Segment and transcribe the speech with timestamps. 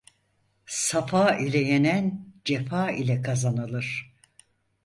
[0.85, 4.13] Safa ile yenen cefa ile kazanılır.